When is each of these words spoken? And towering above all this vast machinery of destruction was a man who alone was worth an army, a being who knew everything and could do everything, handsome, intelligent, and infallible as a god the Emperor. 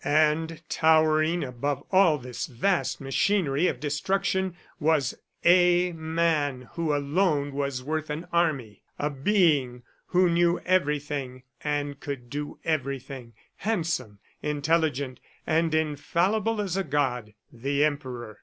And 0.03 0.63
towering 0.67 1.43
above 1.43 1.83
all 1.91 2.17
this 2.17 2.47
vast 2.47 2.99
machinery 2.99 3.67
of 3.67 3.79
destruction 3.79 4.55
was 4.79 5.13
a 5.45 5.91
man 5.91 6.69
who 6.73 6.91
alone 6.95 7.53
was 7.53 7.83
worth 7.83 8.09
an 8.09 8.25
army, 8.33 8.81
a 8.97 9.11
being 9.11 9.83
who 10.07 10.27
knew 10.27 10.59
everything 10.65 11.43
and 11.63 11.99
could 11.99 12.31
do 12.31 12.57
everything, 12.63 13.33
handsome, 13.57 14.17
intelligent, 14.41 15.19
and 15.45 15.75
infallible 15.75 16.59
as 16.61 16.75
a 16.75 16.83
god 16.83 17.35
the 17.53 17.85
Emperor. 17.85 18.39